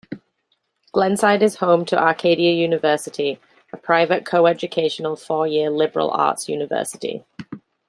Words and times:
Glenside 0.93 1.43
is 1.43 1.57
home 1.57 1.85
to 1.85 1.95
Arcadia 1.95 2.53
University, 2.53 3.39
a 3.71 3.77
private 3.77 4.25
co-educational 4.25 5.15
four-year 5.15 5.69
liberal 5.69 6.09
arts 6.09 6.49
university. 6.49 7.23